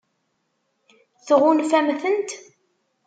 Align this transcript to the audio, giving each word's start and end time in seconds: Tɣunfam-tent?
Tɣunfam-tent? 1.27 2.29